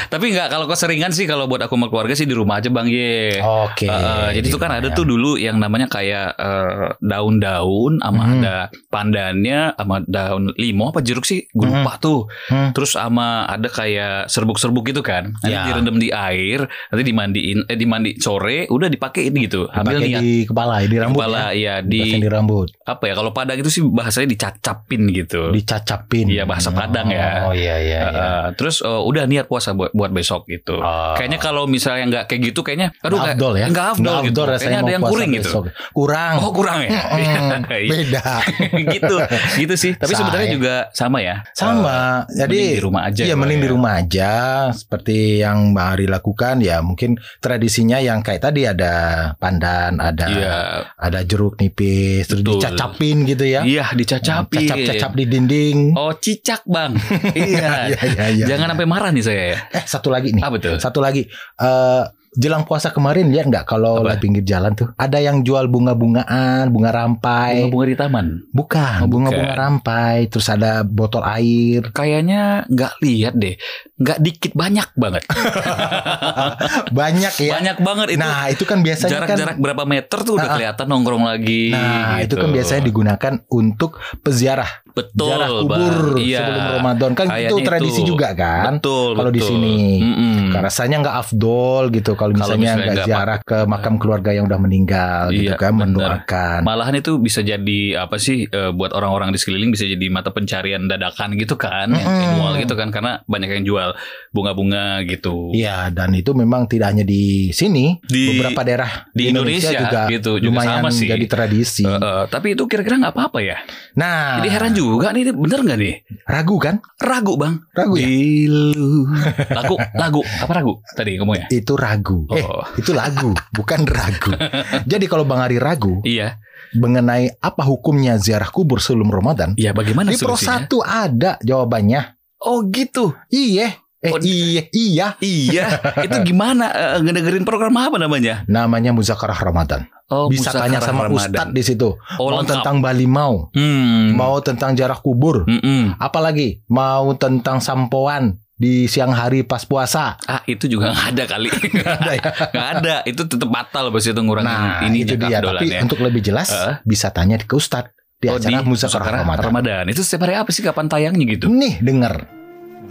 Tapi 0.08 0.26
nggak 0.30 0.48
kalau 0.50 0.66
keseringan 0.66 1.10
sih 1.10 1.24
kalau 1.24 1.48
buat 1.48 1.62
aku 1.62 1.74
sama 1.74 1.88
keluarga 1.88 2.14
sih 2.14 2.26
di 2.26 2.36
rumah 2.36 2.60
aja 2.60 2.68
bang 2.68 2.86
ye. 2.86 3.40
Oke. 3.40 3.88
Uh, 3.88 4.30
jadi 4.32 4.46
itu 4.46 4.56
kan 4.56 4.70
Di 4.70 4.78
ada 4.78 4.86
rumah 4.86 4.98
tuh 4.98 5.06
dulu 5.06 5.32
yang 5.36 5.56
namanya 5.56 5.88
kayak 5.88 6.36
uh, 6.36 6.94
daun-daun 7.02 7.98
sama 7.98 8.20
Hmm. 8.22 8.38
ada 8.38 8.56
pandannya 8.88 9.74
sama 9.74 9.96
daun 10.06 10.54
limau 10.56 10.90
apa 10.90 11.02
jeruk 11.02 11.24
sih 11.24 11.48
gue 11.48 11.66
lupa 11.66 11.98
tuh. 11.98 12.30
Hmm. 12.48 12.70
Terus 12.72 12.94
sama 12.94 13.44
ada 13.46 13.66
kayak 13.66 14.28
serbuk-serbuk 14.28 14.86
gitu 14.86 15.02
kan. 15.02 15.34
Nanti 15.40 15.50
Ya. 15.52 15.66
direndam 15.66 15.98
di 15.98 16.10
air, 16.10 16.64
nanti 16.88 17.04
dimandiin 17.04 17.66
eh 17.66 17.76
dimandi 17.76 18.16
sore 18.18 18.68
udah 18.68 18.88
dipakein 18.88 19.34
gitu. 19.38 19.66
Ambil 19.68 20.00
di 20.00 20.46
kepala, 20.46 20.84
di 20.84 20.96
rambut 20.96 21.18
kepala 21.18 21.52
ya. 21.52 21.82
ya 21.82 21.84
di 21.84 22.20
di 22.20 22.30
rambut, 22.30 22.70
apa 22.84 23.04
ya 23.06 23.14
kalau 23.14 23.32
Padang 23.32 23.58
itu 23.58 23.68
sih 23.68 23.82
bahasanya 23.82 24.28
dicacapin 24.28 25.08
gitu. 25.10 25.50
dicacapin. 25.52 26.28
Iya, 26.28 26.44
bahasa 26.46 26.70
Padang 26.82 27.08
ya. 27.14 27.46
Oh 27.46 27.54
iya 27.54 27.76
iya. 27.78 28.02
Uh, 28.02 28.10
iya. 28.10 28.26
uh, 28.26 28.48
terus 28.58 28.82
uh, 28.82 29.06
udah 29.06 29.30
niat 29.30 29.46
puasa 29.46 29.78
buat 29.78 29.94
buat 29.94 30.10
besok 30.10 30.50
gitu. 30.50 30.82
Oh. 30.82 31.14
Kayaknya 31.14 31.38
kalau 31.38 31.70
misalnya 31.70 32.10
nggak 32.10 32.24
kayak 32.26 32.42
gitu 32.50 32.66
kayaknya 32.66 32.90
aduh 33.06 33.22
Nggak 33.22 33.38
afdol 33.38 33.54
ya. 33.54 33.66
Nggak 33.70 33.88
afdol 33.94 34.18
gitu. 34.26 34.30
afdol 34.34 34.46
rasanya 34.50 34.66
Kayaknya 34.66 34.82
ada 34.82 34.92
yang 34.92 35.04
kuring 35.06 35.32
gitu. 35.38 35.52
Kurang. 35.94 36.34
Oh 36.42 36.52
kurang 36.52 36.80
ya. 36.82 36.90
Iya. 37.22 37.40
Beda. 37.70 38.26
gitu. 38.98 39.16
Gitu 39.62 39.76
sih. 39.78 39.92
Tapi 39.94 40.14
sebenarnya 40.18 40.50
juga 40.50 40.76
sama 40.98 41.22
ya. 41.22 41.46
Sama. 41.54 42.26
Uh, 42.26 42.34
Jadi 42.34 42.58
mending 42.58 42.74
di 42.74 42.82
rumah 42.82 43.02
aja. 43.06 43.22
Iya 43.22 43.36
mending 43.38 43.60
ya. 43.60 43.64
di 43.64 43.70
rumah 43.70 43.92
aja 44.02 44.32
seperti 44.74 45.18
yang 45.46 45.58
Mbak 45.78 45.88
Ari 45.94 46.06
lakukan 46.10 46.56
ya 46.66 46.82
mungkin 46.82 47.22
tradisinya 47.38 48.02
yang 48.02 48.26
kayak 48.26 48.42
tadi 48.42 48.66
ada 48.66 48.94
pandan, 49.38 50.02
ada 50.02 50.26
Iya. 50.32 50.58
ada 50.98 51.20
jeruk 51.28 51.62
nipis 51.62 52.26
terus 52.26 52.42
Betul. 52.42 52.58
dicacapin 52.58 53.18
gitu 53.30 53.46
ya. 53.46 53.62
Iya 53.62 53.94
dicacapin. 53.94 54.66
Cacap-cacap 54.66 55.12
di 55.14 55.26
dinding. 55.30 55.78
Oh 55.94 56.16
cicak 56.18 56.66
bang. 56.72 56.92
iya. 57.36 57.92
Iya, 57.92 58.00
iya, 58.08 58.26
iya. 58.32 58.46
Jangan 58.56 58.72
sampai 58.74 58.88
marah 58.88 59.12
nih 59.12 59.24
saya 59.24 59.44
ya. 59.44 59.60
Eh 59.76 59.84
satu 59.84 60.08
lagi 60.08 60.32
nih. 60.32 60.42
Ah 60.42 60.50
betul. 60.50 60.80
Satu 60.80 61.04
lagi. 61.04 61.28
Eh 61.60 62.04
jelang 62.32 62.64
puasa 62.64 62.96
kemarin 62.96 63.28
lihat 63.28 63.52
nggak 63.52 63.68
kalau 63.68 64.00
Apa? 64.08 64.16
di 64.16 64.24
pinggir 64.24 64.48
jalan 64.48 64.72
tuh 64.72 64.88
ada 64.96 65.20
yang 65.20 65.44
jual 65.44 65.68
bunga-bungaan, 65.68 66.72
bunga 66.72 66.88
rampai. 66.96 67.68
Bunga-bunga 67.68 67.86
di 67.92 67.98
taman. 68.00 68.26
Bukan, 68.56 69.00
Oh, 69.04 69.08
bunga-bunga 69.12 69.52
rampai, 69.52 70.32
terus 70.32 70.48
ada 70.48 70.88
botol 70.88 71.28
air. 71.28 71.92
Kayaknya 71.92 72.64
nggak 72.72 72.94
lihat 73.04 73.36
deh. 73.36 73.60
Nggak 74.00 74.18
dikit 74.24 74.52
banyak 74.56 74.88
banget. 74.96 75.24
Banyak 76.92 77.34
ya. 77.38 77.52
Banyak 77.60 77.78
banget 77.82 78.08
itu. 78.16 78.22
Nah, 78.22 78.48
itu 78.50 78.64
kan 78.66 78.80
biasanya 78.82 79.12
kan 79.12 79.28
Jarak-jarak 79.28 79.58
berapa 79.60 79.84
meter 79.86 80.20
tuh 80.24 80.34
udah 80.38 80.42
Ah, 80.42 80.50
ah. 80.50 80.56
kelihatan 80.58 80.86
nongkrong 80.88 81.26
lagi. 81.28 81.64
Nah, 81.72 82.18
itu 82.24 82.34
gitu. 82.36 82.42
kan 82.42 82.50
biasanya 82.50 82.82
digunakan 82.82 83.34
untuk 83.52 83.92
peziarah, 84.22 84.81
Betul, 84.92 85.28
Bang. 85.32 85.52
kubur 85.62 85.96
Iya. 86.18 86.40
sebelum 86.42 86.64
Ramadan. 86.76 87.12
Kan 87.12 87.26
itu 87.26 87.34
Kayaknya 87.34 87.64
tradisi 87.66 88.02
itu. 88.02 88.10
juga 88.10 88.28
kan. 88.34 88.64
Betul. 88.76 89.10
Kalau 89.14 89.32
di 89.32 89.42
sini. 89.42 89.78
Mm-mm. 90.02 90.38
Karena 90.52 90.60
rasanya 90.64 90.96
nggak 91.00 91.16
afdol 91.18 91.84
gitu 91.90 92.12
kalau 92.14 92.32
misalnya 92.34 92.72
nggak 92.76 92.98
ziarah 93.04 93.40
ke 93.40 93.58
makam 93.66 93.96
keluarga 93.96 94.30
yang 94.30 94.46
udah 94.46 94.58
meninggal 94.58 95.24
gitu 95.30 95.48
Iya, 95.48 95.56
kan 95.56 95.74
bener. 95.74 95.88
mendoakan. 95.90 96.60
Malahan 96.62 96.96
itu 96.96 97.18
bisa 97.18 97.40
jadi 97.40 97.80
apa 97.98 98.16
sih 98.16 98.46
eh, 98.46 98.72
buat 98.72 98.92
orang-orang 98.92 99.30
di 99.30 99.38
sekeliling 99.38 99.70
bisa 99.70 99.84
jadi 99.84 100.06
mata 100.08 100.30
pencarian 100.30 100.86
dadakan 100.86 101.36
gitu 101.36 101.56
kan, 101.56 101.88
yang 101.90 102.04
Mm-mm. 102.04 102.26
annual 102.30 102.54
gitu 102.58 102.74
kan 102.74 102.90
karena 102.90 103.24
banyak 103.26 103.50
yang 103.50 103.64
jual 103.64 103.90
bunga-bunga 104.32 105.04
gitu. 105.04 105.52
Iya, 105.52 105.90
dan 105.90 106.12
itu 106.12 106.32
memang 106.32 106.66
tidak 106.66 106.90
hanya 106.90 107.04
di 107.04 107.22
sini, 107.50 108.00
Di 108.02 108.32
beberapa 108.32 108.62
daerah 108.62 109.08
di 109.10 109.30
Indonesia, 109.30 109.72
juga 109.72 110.08
gitu 110.08 110.38
juga 110.38 110.52
lumayan 110.52 110.80
sama 110.80 110.90
sih. 110.90 111.08
jadi 111.08 111.26
tradisi. 111.26 111.84
Eh, 111.84 111.92
eh, 111.92 112.24
tapi 112.28 112.54
itu 112.54 112.64
kira-kira 112.66 112.96
nggak 112.98 113.14
apa-apa 113.14 113.40
ya. 113.40 113.58
nah, 113.94 114.40
Jadi 114.40 114.50
heran 114.50 114.72
juga 114.72 114.81
nih, 114.90 115.22
ini 115.28 115.32
bener 115.36 115.60
nggak 115.62 115.80
nih? 115.80 115.96
ragu 116.26 116.56
kan? 116.58 116.76
Ragu 116.98 117.34
bang. 117.38 117.54
Ragu 117.74 117.94
ya? 118.00 118.08
Dilu. 118.08 119.06
Lagu, 119.52 119.76
lagu. 119.94 120.22
Apa 120.24 120.52
ragu 120.58 120.74
tadi 120.96 121.18
ngomongnya? 121.20 121.48
Itu 121.52 121.74
ragu. 121.76 122.26
Eh, 122.32 122.42
Oh, 122.42 122.66
itu 122.78 122.92
lagu, 122.92 123.32
bukan 123.52 123.86
ragu. 123.86 124.32
Jadi 124.92 125.06
kalau 125.06 125.24
Bang 125.28 125.44
Ari 125.44 125.62
ragu 125.62 126.02
iya. 126.04 126.40
mengenai 126.74 127.30
apa 127.38 127.64
hukumnya 127.68 128.16
ziarah 128.18 128.50
kubur 128.50 128.80
sebelum 128.80 129.12
Ramadan, 129.12 129.54
Iya, 129.60 129.76
bagaimana 129.76 130.10
di 130.12 130.18
Pro? 130.18 130.40
1 130.40 130.68
ada 130.82 131.38
jawabannya. 131.44 132.18
Oh 132.42 132.66
gitu. 132.68 133.14
Iya. 133.30 133.78
Eh, 134.02 134.12
iya, 134.26 134.64
iya. 134.72 135.08
Iya. 135.18 135.66
itu 136.06 136.18
gimana? 136.26 136.98
Eh, 136.98 137.06
ngedengerin 137.06 137.46
program 137.46 137.78
apa 137.78 137.96
namanya? 137.96 138.42
Namanya 138.46 138.90
muzakarah 138.92 139.38
Ramadan. 139.38 139.86
Oh, 140.08 140.26
Bisa 140.26 140.50
tanya 140.52 140.82
sama 140.82 141.06
Ramadan. 141.06 141.22
ustadz 141.32 141.54
di 141.54 141.64
situ. 141.64 141.96
Oh, 142.18 142.28
mau 142.28 142.42
lengkap. 142.42 142.60
tentang 142.60 142.82
Bali 142.82 143.06
mau, 143.06 143.48
Hmm. 143.52 144.12
mau 144.12 144.42
tentang 144.42 144.74
jarak 144.74 145.00
kubur, 145.00 145.46
Mm-mm. 145.46 145.96
apalagi 145.96 146.66
mau 146.68 147.14
tentang 147.14 147.62
sampoan 147.62 148.36
di 148.54 148.86
siang 148.86 149.10
hari 149.10 149.42
pas 149.42 149.64
puasa. 149.64 150.18
Ah 150.22 150.42
itu 150.46 150.66
juga 150.66 150.92
nggak 150.92 151.08
ada 151.08 151.24
kali. 151.28 151.50
Nggak 151.72 151.94
ada 151.96 152.12
ya? 152.12 152.24
Ada. 152.52 152.96
Itu 153.06 153.22
tetap 153.24 153.48
batal 153.48 153.90
pasti 153.90 154.10
itu 154.10 154.20
ngurangin 154.20 154.50
Nah, 154.50 154.82
ini 154.84 154.98
itu 155.02 155.14
dia. 155.16 155.40
Tapi 155.40 155.78
untuk 155.80 155.98
lebih 156.00 156.22
jelas 156.22 156.50
Heeh. 156.50 156.82
bisa 156.84 157.10
tanya 157.10 157.38
ke 157.38 157.54
ustadz 157.54 157.94
di 158.18 158.30
Oh, 158.30 158.36
acara 158.36 158.62
muzakarah 158.62 159.22
Ramadan. 159.22 159.46
Ramadan. 159.48 159.84
Itu 159.88 160.02
setiap 160.02 160.26
hari 160.26 160.38
apa 160.38 160.50
sih? 160.50 160.62
Kapan 160.62 160.86
tayangnya 160.86 161.26
gitu? 161.28 161.46
Nih, 161.48 161.78
denger. 161.80 162.41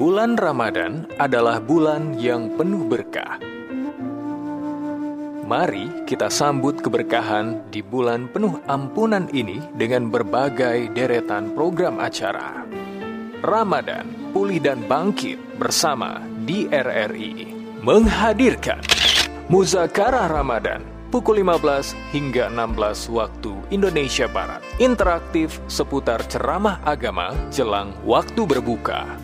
Bulan 0.01 0.41
Ramadan 0.41 1.05
adalah 1.21 1.61
bulan 1.61 2.17
yang 2.17 2.57
penuh 2.57 2.89
berkah. 2.89 3.37
Mari 5.45 6.09
kita 6.09 6.33
sambut 6.33 6.81
keberkahan 6.81 7.69
di 7.69 7.85
bulan 7.85 8.25
penuh 8.33 8.65
ampunan 8.65 9.29
ini 9.29 9.61
dengan 9.77 10.09
berbagai 10.09 10.89
deretan 10.97 11.53
program 11.53 12.01
acara. 12.01 12.65
Ramadan, 13.45 14.33
Pulih 14.33 14.65
dan 14.65 14.81
Bangkit 14.89 15.37
bersama 15.61 16.25
di 16.49 16.65
RRI 16.65 17.53
menghadirkan 17.85 18.81
Muzakarah 19.53 20.33
Ramadan 20.33 20.90
pukul 21.11 21.43
15 21.43 22.15
hingga 22.15 22.47
16 22.55 23.11
waktu 23.11 23.53
Indonesia 23.75 24.31
Barat. 24.31 24.63
Interaktif 24.79 25.59
seputar 25.67 26.23
ceramah 26.31 26.79
agama 26.87 27.35
jelang 27.51 27.91
waktu 28.07 28.47
berbuka. 28.47 29.19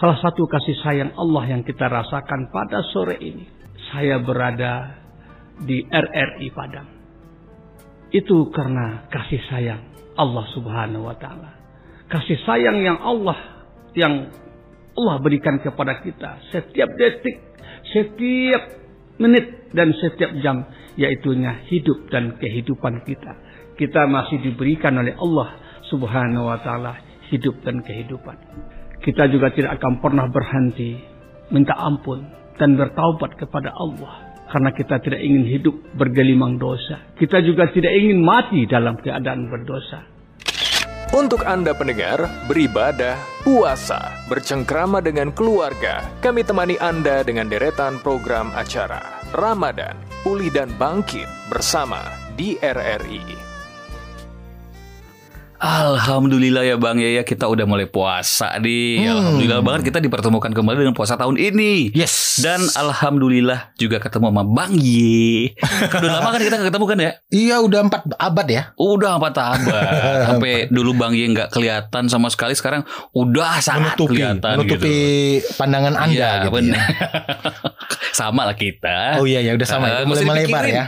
Salah 0.00 0.16
satu 0.24 0.48
kasih 0.48 0.76
sayang 0.80 1.12
Allah 1.20 1.44
yang 1.44 1.60
kita 1.60 1.84
rasakan 1.84 2.48
pada 2.48 2.80
sore 2.88 3.20
ini. 3.20 3.44
Saya 3.92 4.16
berada 4.16 4.96
di 5.60 5.84
RRI 5.84 6.48
Padang. 6.56 6.88
Itu 8.08 8.48
karena 8.48 9.04
kasih 9.12 9.44
sayang 9.52 9.80
Allah 10.16 10.44
Subhanahu 10.56 11.04
wa 11.04 11.16
taala. 11.20 11.52
Kasih 12.08 12.40
sayang 12.48 12.80
yang 12.80 12.96
Allah 12.96 13.36
yang 13.92 14.32
Allah 14.96 15.16
berikan 15.20 15.60
kepada 15.60 16.00
kita 16.00 16.48
setiap 16.48 16.90
detik, 16.96 17.36
setiap 17.92 18.80
menit 19.20 19.70
dan 19.76 19.92
setiap 19.92 20.32
jam 20.40 20.66
yaitunya 20.96 21.62
hidup 21.68 22.08
dan 22.08 22.40
kehidupan 22.40 23.04
kita. 23.04 23.36
Kita 23.76 24.08
masih 24.08 24.40
diberikan 24.40 24.96
oleh 24.96 25.14
Allah 25.14 25.60
Subhanahu 25.92 26.48
wa 26.48 26.58
taala 26.64 26.96
hidup 27.28 27.60
dan 27.62 27.84
kehidupan. 27.84 28.36
Kita 29.00 29.28
juga 29.32 29.52
tidak 29.52 29.80
akan 29.80 30.00
pernah 30.00 30.26
berhenti 30.28 31.00
minta 31.52 31.76
ampun 31.76 32.24
dan 32.60 32.76
bertaubat 32.76 33.36
kepada 33.40 33.72
Allah 33.72 34.30
karena 34.50 34.70
kita 34.74 34.98
tidak 35.00 35.20
ingin 35.22 35.46
hidup 35.46 35.76
bergelimang 35.94 36.58
dosa. 36.58 37.14
Kita 37.16 37.40
juga 37.40 37.70
tidak 37.70 37.94
ingin 37.94 38.20
mati 38.20 38.66
dalam 38.66 38.98
keadaan 38.98 39.46
berdosa. 39.48 40.19
Untuk 41.10 41.42
Anda 41.42 41.74
pendengar, 41.74 42.22
beribadah, 42.46 43.18
puasa, 43.42 44.14
bercengkrama 44.30 45.02
dengan 45.02 45.34
keluarga, 45.34 46.06
kami 46.22 46.46
temani 46.46 46.78
Anda 46.78 47.26
dengan 47.26 47.50
deretan 47.50 47.98
program 47.98 48.54
acara 48.54 49.18
Ramadan, 49.34 49.98
Pulih 50.22 50.54
dan 50.54 50.70
Bangkit 50.78 51.26
bersama 51.50 51.98
di 52.38 52.54
RRI. 52.62 53.39
Alhamdulillah 55.60 56.64
ya 56.64 56.80
Bang 56.80 56.96
ya, 56.96 57.20
ya 57.20 57.22
kita 57.22 57.44
udah 57.44 57.68
mulai 57.68 57.84
puasa 57.84 58.56
nih. 58.56 59.04
Hmm. 59.04 59.12
Alhamdulillah 59.12 59.60
banget 59.60 59.92
kita 59.92 60.00
dipertemukan 60.00 60.48
kembali 60.50 60.76
dengan 60.80 60.96
puasa 60.96 61.20
tahun 61.20 61.36
ini. 61.36 61.92
Yes. 61.92 62.40
Dan 62.40 62.64
alhamdulillah 62.72 63.76
juga 63.76 64.00
ketemu 64.00 64.32
sama 64.32 64.42
Bang. 64.42 64.72
Kan 65.92 65.98
udah 66.00 66.12
lama 66.16 66.28
kan 66.32 66.40
kita 66.40 66.56
ketemu 66.64 66.84
kan 66.88 66.98
ya? 66.98 67.12
Iya 67.28 67.56
udah 67.60 67.80
empat 67.84 68.02
abad 68.16 68.46
ya. 68.48 68.62
Udah 68.74 69.20
empat 69.20 69.34
abad. 69.36 69.84
Sampai 70.32 70.52
dulu 70.72 70.96
Bang 70.96 71.12
Ye 71.12 71.28
nggak 71.28 71.52
kelihatan 71.52 72.08
sama 72.08 72.32
sekali. 72.32 72.56
Sekarang 72.56 72.88
udah 73.12 73.60
sangat 73.60 74.00
menutupi 74.00 74.16
kelihatan 74.16 74.54
menutupi 74.56 74.96
gitu. 75.38 75.60
pandangan 75.60 75.94
Anda 75.94 76.08
Iya, 76.10 76.30
gitu 76.40 76.50
bener. 76.56 76.72
ya. 76.72 76.88
sama 78.12 78.44
lah 78.44 78.54
kita. 78.54 79.16
Oh 79.16 79.24
iya 79.24 79.40
ya 79.40 79.52
udah 79.52 79.64
sama 79.64 79.86
itu 79.88 80.04
mulai 80.04 80.24
melebar 80.24 80.64
ya. 80.66 80.84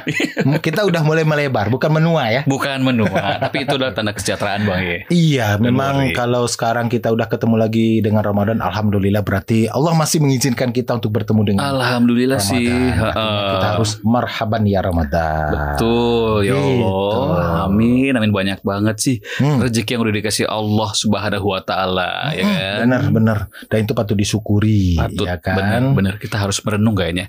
kita 0.59 0.83
udah 0.83 1.02
mulai 1.02 1.23
melebar, 1.23 1.67
bukan 1.69 1.91
menua 1.91 2.29
ya. 2.29 2.43
Bukan 2.45 2.81
menua, 2.81 3.38
tapi 3.41 3.62
itu 3.62 3.75
adalah 3.75 3.93
tanda 3.93 4.12
kesejahteraan 4.12 4.62
Bang 4.62 4.83
Ye. 4.83 4.99
Iya, 5.09 5.57
memang 5.57 6.09
worry. 6.09 6.14
kalau 6.14 6.45
sekarang 6.45 6.87
kita 6.87 7.09
udah 7.09 7.26
ketemu 7.26 7.57
lagi 7.57 7.88
dengan 7.99 8.23
Ramadan, 8.23 8.59
alhamdulillah 8.59 9.21
berarti 9.21 9.67
Allah 9.67 9.93
masih 9.93 10.19
mengizinkan 10.19 10.71
kita 10.71 10.95
untuk 10.95 11.12
bertemu 11.12 11.43
dengan 11.47 11.62
Alhamdulillah 11.71 12.37
Ramadan. 12.37 12.52
sih. 12.52 12.67
Artinya 12.67 13.11
Heeh. 13.12 13.50
kita 13.52 13.67
harus 13.73 13.91
marhaban 14.02 14.62
ya 14.64 14.81
Ramadan. 14.81 15.50
Betul, 15.50 16.37
ya 16.43 16.52
Gitu. 16.52 16.83
Allah. 16.83 17.64
Amin, 17.64 18.12
amin 18.12 18.31
banyak 18.31 18.61
banget 18.61 18.97
sih 18.99 19.17
Hmm. 19.35 19.61
rezeki 19.61 19.91
yang 19.91 20.02
udah 20.02 20.14
dikasih 20.14 20.45
Allah 20.45 20.91
Subhanahu 20.93 21.47
wa 21.49 21.61
taala, 21.61 22.33
ya 22.33 22.43
kan? 22.43 22.76
Benar, 22.85 23.02
benar. 23.11 23.38
Dan 23.67 23.79
itu 23.81 23.93
patut 23.93 24.14
disyukuri, 24.14 24.97
Patut, 24.97 25.25
ya 25.25 25.37
kan? 25.37 25.57
benar, 25.57 25.81
benar. 25.93 26.14
Kita 26.17 26.37
harus 26.38 26.59
merenung 26.61 26.95
kayaknya. 27.12 27.26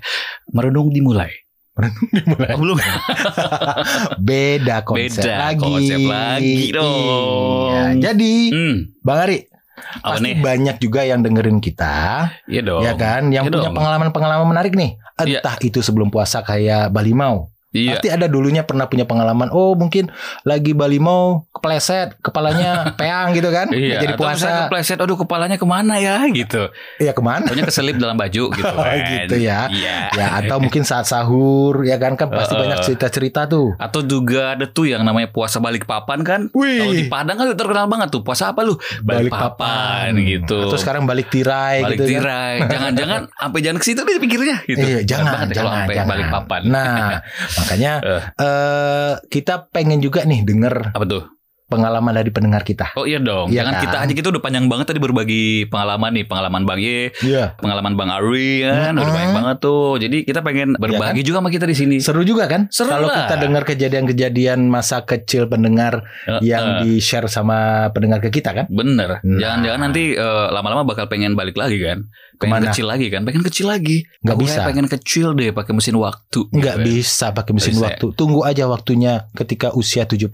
Merenung 0.48 0.88
dimulai. 0.88 1.28
Merenung 1.74 2.08
dimulai. 2.08 2.48
Oh, 2.50 2.58
belum. 2.58 2.78
Beda 4.20 4.80
konsep 4.82 5.22
Beda 5.22 5.36
lagi. 5.50 5.60
konsep 5.60 6.00
lagi 6.00 6.56
dong. 6.72 7.68
Iya. 7.68 7.82
Jadi, 8.00 8.32
hmm, 8.50 8.74
Bang 9.00 9.18
Ari, 9.20 9.38
apa 10.00 10.16
pasti 10.16 10.24
nih? 10.24 10.34
banyak 10.40 10.76
juga 10.78 11.00
yang 11.02 11.20
dengerin 11.20 11.58
kita, 11.58 12.30
Iya 12.46 12.62
dong. 12.62 12.82
ya 12.82 12.94
kan? 12.94 13.28
Yang 13.28 13.50
Iya 13.50 13.52
punya 13.52 13.70
pengalaman-pengalaman 13.74 14.46
menarik 14.48 14.72
nih. 14.72 14.96
Iya. 15.20 15.42
Entah 15.42 15.56
itu 15.60 15.78
sebelum 15.78 16.08
puasa 16.08 16.40
kayak 16.40 16.90
Bali 16.90 17.12
Mau. 17.12 17.50
Iya. 17.74 17.98
Pasti 17.98 18.08
ada 18.08 18.26
dulunya 18.26 18.62
pernah 18.62 18.86
punya 18.86 19.02
pengalaman. 19.02 19.50
Oh, 19.50 19.74
mungkin 19.74 20.08
lagi 20.42 20.72
Bali 20.72 20.96
Mau 20.96 21.50
kepleset, 21.50 22.14
kepalanya 22.22 22.86
peang 22.98 23.34
gitu 23.34 23.50
kan? 23.50 23.66
Iya, 23.68 23.98
jadi 24.00 24.14
atau 24.14 24.22
puasa. 24.22 24.70
kepleset, 24.70 24.98
aduh 24.98 25.18
kepalanya 25.18 25.58
ke 25.58 25.66
mana 25.66 25.98
ya 25.98 26.22
gitu. 26.30 26.70
Iya 26.96 27.10
ke 27.10 27.18
mana? 27.18 27.44
Taunya 27.44 27.66
keselip 27.66 27.98
dalam 27.98 28.14
baju 28.14 28.44
gitu 28.54 28.62
Oh, 28.64 28.78
kan. 28.78 28.94
gitu 29.02 29.36
ya. 29.36 29.66
Iya. 29.66 29.98
ya 30.14 30.26
atau 30.38 30.56
mungkin 30.58 30.86
saat 30.86 31.04
sahur 31.04 31.82
ya 31.82 31.98
kan 31.98 32.14
kan 32.14 32.30
pasti 32.30 32.54
Heeh. 32.54 32.62
banyak 32.62 32.78
cerita-cerita 32.80 33.44
tuh. 33.44 33.74
Atau 33.74 34.00
juga 34.00 34.54
ada 34.54 34.64
tuh 34.64 34.86
yang 34.86 35.02
namanya 35.02 35.26
puasa 35.28 35.58
balik 35.58 35.82
papan 35.84 36.22
kan. 36.22 36.40
Wih. 36.54 36.78
Kalau 36.78 36.94
di 36.94 37.04
Padang 37.06 37.36
kan 37.36 37.46
terkenal 37.52 37.86
banget 37.86 38.08
tuh. 38.08 38.22
Puasa 38.22 38.50
apa 38.50 38.62
lu? 38.62 38.78
Balik, 39.00 39.28
papan, 39.28 40.14
gitu. 40.16 40.70
Atau 40.70 40.78
sekarang 40.78 41.04
balik 41.04 41.26
tirai 41.26 41.82
balik 41.82 41.98
gitu 41.98 42.04
kan. 42.04 42.10
tirai. 42.22 42.54
Jangan-jangan 42.64 43.20
sampai 43.42 43.60
jangan 43.60 43.78
ke 43.78 43.84
situ 43.84 44.00
deh 44.00 44.16
pikirnya 44.16 44.56
gitu. 44.64 44.78
Iya, 44.80 45.00
jangan, 45.02 45.44
ya 45.44 45.54
jangan, 45.54 45.74
sampai 45.82 45.94
jangan. 45.94 46.08
balik 46.08 46.26
papan. 46.30 46.62
Nah, 46.64 47.08
makanya 47.64 47.92
Eh. 48.04 48.22
eh 48.38 49.14
kita 49.32 49.72
pengen 49.72 49.98
juga 49.98 50.22
nih 50.22 50.44
denger 50.44 50.92
Apa 50.92 51.04
tuh? 51.08 51.24
Pengalaman 51.66 52.12
dari 52.12 52.28
pendengar 52.28 52.60
kita. 52.60 52.92
Oh 52.94 53.04
iya 53.04 53.16
dong. 53.16 53.48
Iya 53.48 53.64
Jangan 53.64 53.72
kan? 53.72 53.82
kita 53.82 53.96
aja 53.98 54.12
kita 54.14 54.28
udah 54.28 54.42
panjang 54.42 54.66
banget 54.66 54.86
tadi 54.86 55.00
berbagi 55.00 55.44
pengalaman 55.66 56.10
nih, 56.12 56.24
pengalaman 56.24 56.62
Bang 56.62 56.76
Ye, 56.76 57.10
Iya. 57.18 57.56
pengalaman 57.56 57.94
Bang 57.94 58.10
Ari 58.10 58.62
kan, 58.62 58.92
udah 58.94 59.10
banyak 59.10 59.32
banget 59.34 59.56
tuh. 59.58 59.96
Jadi 59.96 60.18
kita 60.22 60.40
pengen 60.40 60.76
berbagi 60.76 61.22
juga 61.22 61.40
sama 61.40 61.48
kita 61.48 61.64
di 61.64 61.74
sini. 61.74 61.96
Seru 61.98 62.20
juga 62.22 62.44
kan? 62.44 62.68
Seru 62.68 62.90
Kalau 62.90 63.08
lah. 63.08 63.24
kita 63.24 63.36
dengar 63.38 63.62
kejadian-kejadian 63.64 64.68
masa 64.68 65.02
kecil 65.02 65.46
pendengar 65.46 66.04
Eh, 66.26 66.40
yang 66.44 66.80
eh. 66.80 66.96
di-share 66.96 67.26
sama 67.26 67.88
pendengar 67.90 68.20
ke 68.20 68.28
kita 68.30 68.52
kan? 68.52 68.66
Bener. 68.68 69.20
Nah. 69.20 69.38
Jangan-jangan 69.38 69.80
nanti 69.82 70.12
eh, 70.12 70.46
lama-lama 70.50 70.84
bakal 70.84 71.06
pengen 71.06 71.32
balik 71.32 71.56
lagi 71.56 71.80
kan? 71.80 72.04
Pengen 72.34 72.50
Ke 72.50 72.60
mana? 72.60 72.66
kecil 72.68 72.86
lagi 72.86 73.06
kan? 73.08 73.22
Pengen 73.22 73.42
kecil 73.42 73.66
lagi. 73.68 74.04
Aku 74.20 74.42
bisa. 74.42 74.66
Pengen 74.66 74.84
kecil 74.84 75.32
deh 75.32 75.50
pakai 75.50 75.72
mesin 75.72 75.94
waktu. 75.94 76.44
Nggak 76.50 76.76
gitu. 76.76 76.86
bisa 76.90 77.26
pakai 77.30 77.52
mesin 77.52 77.72
Bisa 77.72 77.80
ya? 77.80 77.86
waktu. 77.88 78.06
Tunggu 78.12 78.42
aja 78.42 78.64
waktunya 78.66 79.12
ketika 79.32 79.70
usia 79.70 80.02
70. 80.04 80.28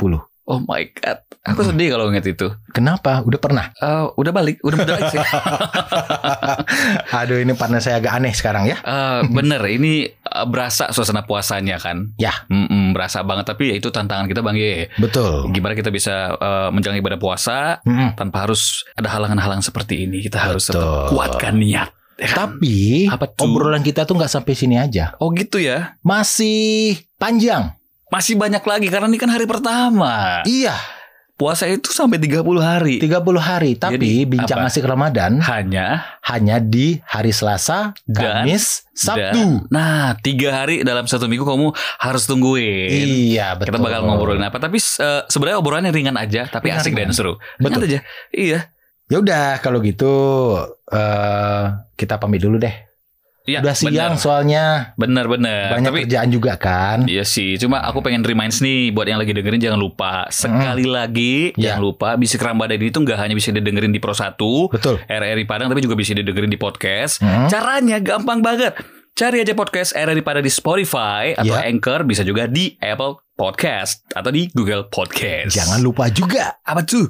Oh 0.51 0.59
my 0.61 0.83
god. 0.91 1.23
Aku 1.41 1.63
sedih 1.63 1.95
kalau 1.95 2.11
inget 2.11 2.27
itu. 2.27 2.51
Kenapa? 2.75 3.23
Udah 3.23 3.39
pernah? 3.39 3.71
Eh, 3.73 4.05
udah 4.13 4.29
balik, 4.29 4.59
udah 4.61 4.77
balik 4.83 5.09
sih. 5.09 5.23
Aduh 7.17 7.39
ini 7.39 7.55
partner 7.55 7.81
saya 7.81 7.97
agak 7.97 8.13
aneh 8.13 8.35
sekarang 8.35 8.67
ya. 8.67 8.77
Eh, 8.81 9.21
bener, 9.31 9.63
ini 9.65 10.05
eh, 10.11 10.47
berasa 10.47 10.91
suasana 10.91 11.25
puasanya 11.25 11.79
kan? 11.79 12.13
Ya. 12.19 12.35
Mm-mm, 12.51 12.93
berasa 12.93 13.23
banget. 13.23 13.47
Tapi 13.47 13.73
ya 13.73 13.75
itu 13.79 13.89
tantangan 13.89 14.27
kita 14.27 14.43
Bang 14.43 14.59
Ye. 14.59 14.91
Betul. 14.99 15.49
Gimana 15.51 15.73
kita 15.73 15.89
bisa 15.89 16.35
eh, 16.35 16.69
menjalani 16.71 17.01
ibadah 17.01 17.21
puasa 17.21 17.79
Mm-mm. 17.87 18.19
tanpa 18.19 18.45
harus 18.45 18.85
ada 18.93 19.09
halangan-halangan 19.09 19.65
seperti 19.65 20.05
ini. 20.05 20.21
Kita 20.21 20.45
harus 20.45 20.69
tetap 20.69 20.83
Betul. 20.83 21.07
kuatkan 21.15 21.55
niat. 21.57 21.91
ya 22.21 22.29
kan? 22.37 22.37
Tapi 22.61 23.09
Apa 23.09 23.33
tuh? 23.33 23.49
obrolan 23.49 23.81
kita 23.81 24.05
tuh 24.05 24.13
nggak 24.13 24.29
sampai 24.29 24.53
sini 24.53 24.77
aja. 24.77 25.17
Oh 25.23 25.33
gitu 25.33 25.57
ya. 25.57 25.97
Masih 26.05 27.01
panjang. 27.17 27.80
Masih 28.11 28.35
banyak 28.35 28.63
lagi 28.67 28.87
karena 28.91 29.07
ini 29.07 29.19
kan 29.19 29.31
hari 29.31 29.47
pertama. 29.47 30.43
Iya, 30.43 30.75
Puasa 31.41 31.65
itu 31.65 31.89
sampai 31.89 32.21
30 32.21 32.45
hari. 32.61 33.01
30 33.01 33.41
hari. 33.41 33.73
Tapi 33.73 33.97
Jadi, 33.97 34.29
bincang 34.29 34.61
apa? 34.61 34.69
asik 34.69 34.85
Ramadan 34.85 35.41
Hanya 35.41 36.05
hanya 36.29 36.61
di 36.61 37.01
hari 37.01 37.33
Selasa, 37.33 37.97
Dan- 38.05 38.45
Kamis, 38.45 38.85
Sabtu. 38.93 39.65
Nah, 39.73 40.21
tiga 40.21 40.53
hari 40.53 40.85
dalam 40.85 41.09
satu 41.09 41.33
minggu 41.33 41.49
kamu 41.49 41.73
harus 41.97 42.29
tungguin. 42.29 43.33
Iya, 43.33 43.57
betul. 43.57 43.73
Kita 43.73 43.81
bakal 43.81 44.05
ngobrolin 44.05 44.45
apa? 44.45 44.61
Tapi 44.61 44.77
eh, 44.77 45.23
sebenarnya 45.33 45.57
obrolannya 45.65 45.89
ringan 45.89 46.21
aja, 46.21 46.45
tapi 46.45 46.69
Ringan, 46.69 46.85
asik 46.85 46.93
dan 46.93 47.09
ringan. 47.09 47.17
seru. 47.17 47.33
Betul. 47.57 47.89
Ringan 47.89 47.89
aja. 47.89 47.99
Iya. 48.37 48.61
Ya 49.09 49.17
udah 49.17 49.65
kalau 49.65 49.81
gitu 49.81 50.13
eh 50.93 51.65
kita 51.97 52.21
pamit 52.21 52.45
dulu 52.45 52.61
deh. 52.61 52.90
Iya, 53.51 53.59
udah 53.61 53.75
siang 53.75 54.15
bener. 54.15 54.17
soalnya 54.17 54.65
Bener 54.95 55.27
bener. 55.27 55.67
banyak 55.71 55.89
Tapi 55.89 56.01
kerjaan 56.05 56.29
juga 56.29 56.53
kan. 56.55 57.05
Iya 57.05 57.23
sih, 57.23 57.57
cuma 57.57 57.81
aku 57.81 58.01
pengen 58.01 58.23
reminds 58.23 58.59
nih 58.59 58.91
buat 58.91 59.05
yang 59.05 59.19
lagi 59.19 59.31
dengerin 59.31 59.59
jangan 59.59 59.77
lupa 59.77 60.29
sekali 60.29 60.85
lagi 60.85 61.51
Iya. 61.53 61.75
jangan 61.75 61.83
lupa 61.83 62.09
bisik 62.15 62.39
Ramadan 62.39 62.77
ini 62.77 62.89
tuh 62.89 63.03
nggak 63.03 63.19
hanya 63.19 63.35
bisa 63.35 63.51
didengerin 63.51 63.91
di 63.91 63.99
Pro 63.99 64.13
1 64.13 64.39
Betul. 64.71 65.03
RRI 65.03 65.45
Padang 65.45 65.67
tapi 65.69 65.81
juga 65.81 65.95
bisa 65.95 66.13
didengerin 66.13 66.47
di 66.47 66.57
podcast. 66.57 67.19
Hmm. 67.19 67.47
Caranya 67.47 67.99
gampang 67.99 68.39
banget. 68.39 68.79
Cari 69.13 69.43
aja 69.43 69.53
podcast 69.53 69.93
RRI 69.93 70.23
Padang 70.23 70.41
di 70.41 70.49
Spotify 70.49 71.35
atau 71.35 71.53
Iya. 71.53 71.67
Anchor 71.67 72.05
bisa 72.05 72.23
juga 72.23 72.47
di 72.47 72.73
Apple 72.77 73.19
Podcast 73.33 74.07
atau 74.09 74.29
di 74.29 74.49
Google 74.51 74.87
Podcast. 74.87 75.51
Jangan 75.51 75.81
lupa 75.81 76.09
juga 76.09 76.57
apa 76.61 76.81
tuh? 76.81 77.09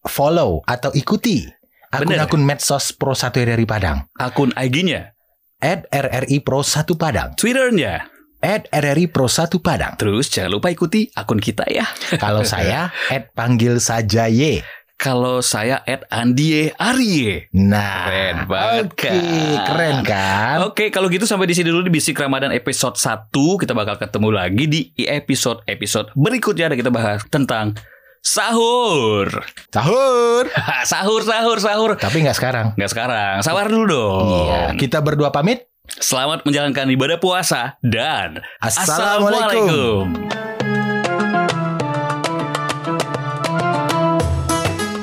follow 0.00 0.64
atau 0.64 0.88
ikuti 0.90 1.44
akun-akun 1.88 2.40
medsos 2.40 2.92
Pro 2.92 3.12
1 3.12 3.28
RRI 3.34 3.64
Padang. 3.64 4.08
Akun 4.14 4.52
IG-nya, 4.52 5.12
At 5.58 5.90
RRI 5.90 6.38
Pro 6.46 6.62
1 6.62 6.86
Padang. 6.94 7.34
Twitternya, 7.34 8.06
at 8.38 8.70
RRI 8.70 9.10
Pro 9.10 9.26
1 9.26 9.58
Padang. 9.58 9.98
Terus 9.98 10.30
jangan 10.30 10.54
lupa 10.54 10.70
ikuti 10.70 11.10
akun 11.18 11.42
kita 11.42 11.66
ya. 11.66 11.82
Kalau 12.22 12.46
saya 12.46 12.94
at 13.10 13.34
panggil 13.34 13.82
saja 13.82 14.30
Y. 14.30 14.62
Kalau 14.94 15.42
saya 15.42 15.82
at 15.82 16.06
Andie 16.14 16.70
Arie. 16.78 17.50
Nah, 17.54 18.06
Keren 18.06 18.38
banget, 18.46 18.86
Oke, 18.86 19.10
kan? 19.10 19.62
keren 19.66 19.96
kan? 20.02 20.56
Oke, 20.66 20.90
kalau 20.90 21.06
gitu 21.06 21.22
sampai 21.22 21.46
di 21.46 21.54
sini 21.54 21.70
dulu 21.70 21.86
di 21.86 21.94
Bisik 21.94 22.18
Ramadan 22.18 22.50
episode 22.50 22.98
1. 22.98 23.30
Kita 23.30 23.78
bakal 23.78 23.94
ketemu 23.94 24.28
lagi 24.34 24.66
di 24.66 24.90
episode-episode 25.06 26.18
berikutnya 26.18 26.74
dan 26.74 26.78
kita 26.82 26.90
bahas 26.90 27.22
tentang 27.30 27.78
sahur. 28.22 29.28
Sahur. 29.72 30.44
sahur, 30.90 31.22
sahur, 31.24 31.58
sahur. 31.58 31.90
Tapi 31.98 32.24
nggak 32.24 32.36
sekarang. 32.36 32.66
Nggak 32.74 32.90
sekarang, 32.92 33.34
sahur 33.42 33.66
dulu 33.68 33.84
dong. 33.88 34.26
Iya, 34.28 34.62
kita 34.76 34.98
berdua 35.00 35.30
pamit. 35.30 35.68
Selamat 35.88 36.44
menjalankan 36.44 36.84
ibadah 36.92 37.16
puasa 37.16 37.80
dan 37.80 38.44
Assalamualaikum. 38.60 40.12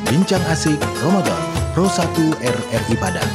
Bincang 0.06 0.46
asik 0.54 0.78
Ramadan 1.02 1.42
Pro 1.74 1.90
1 1.90 2.06
RRI 2.40 2.96
Padang. 3.02 3.32